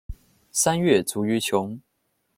[0.51, 1.79] 三月卒于琼。